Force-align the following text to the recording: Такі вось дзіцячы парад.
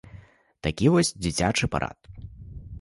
Такі 0.67 0.89
вось 0.95 1.13
дзіцячы 1.27 1.71
парад. 1.77 1.99